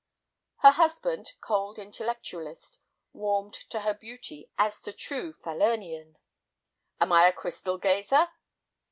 Her 0.63 0.71
husband, 0.71 1.33
cold 1.41 1.77
intellectualist, 1.77 2.79
warmed 3.13 3.53
to 3.69 3.81
her 3.81 3.93
beauty 3.93 4.49
as 4.57 4.81
to 4.81 4.93
true 4.93 5.31
Falernian. 5.31 6.17
"Am 6.99 7.11
I 7.11 7.27
a 7.27 7.31
crystal 7.31 7.77
gazer?" 7.77 8.29